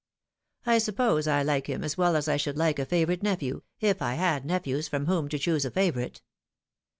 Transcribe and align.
I 0.65 0.79
suppose 0.79 1.27
I 1.27 1.43
like 1.43 1.67
him 1.67 1.83
as 1.83 1.95
well 1.95 2.15
as 2.15 2.27
I 2.27 2.35
should 2.35 2.57
like 2.57 2.79
a 2.79 2.87
favourite 2.87 3.21
nephew, 3.21 3.61
if 3.79 4.01
I 4.01 4.15
had 4.15 4.45
nephews 4.45 4.87
from 4.87 5.05
whom 5.05 5.29
to 5.29 5.37
choose 5.37 5.63
a 5.63 5.69
favourite. 5.69 6.21